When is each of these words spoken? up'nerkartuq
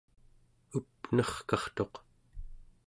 up'nerkartuq 0.77 1.93